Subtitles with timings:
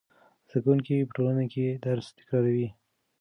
[0.49, 2.67] زده کوونکي په ټولګي کې درس تکراروي.